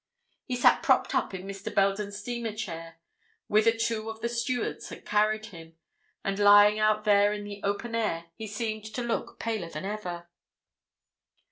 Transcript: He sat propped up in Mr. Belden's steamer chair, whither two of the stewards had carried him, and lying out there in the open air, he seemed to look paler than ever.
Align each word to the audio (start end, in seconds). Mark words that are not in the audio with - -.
He 0.45 0.55
sat 0.55 0.81
propped 0.81 1.13
up 1.13 1.31
in 1.31 1.43
Mr. 1.45 1.71
Belden's 1.71 2.17
steamer 2.17 2.53
chair, 2.53 2.95
whither 3.45 3.71
two 3.71 4.09
of 4.09 4.19
the 4.21 4.29
stewards 4.29 4.89
had 4.89 5.05
carried 5.05 5.45
him, 5.45 5.77
and 6.23 6.39
lying 6.39 6.79
out 6.79 7.03
there 7.03 7.33
in 7.33 7.43
the 7.43 7.61
open 7.61 7.93
air, 7.93 8.25
he 8.33 8.47
seemed 8.47 8.85
to 8.95 9.03
look 9.03 9.37
paler 9.37 9.69
than 9.69 9.85
ever. 9.85 10.27